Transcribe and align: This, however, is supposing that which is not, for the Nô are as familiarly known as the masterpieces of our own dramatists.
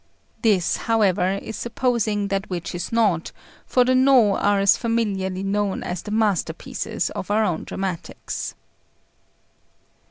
This, 0.41 0.77
however, 0.89 1.33
is 1.43 1.55
supposing 1.55 2.29
that 2.29 2.49
which 2.49 2.73
is 2.73 2.91
not, 2.91 3.31
for 3.67 3.85
the 3.85 3.91
Nô 3.93 4.35
are 4.35 4.59
as 4.59 4.75
familiarly 4.75 5.43
known 5.43 5.83
as 5.83 6.01
the 6.01 6.09
masterpieces 6.09 7.11
of 7.11 7.29
our 7.29 7.43
own 7.43 7.65
dramatists. 7.65 8.55